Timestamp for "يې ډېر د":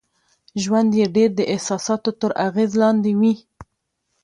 0.99-1.41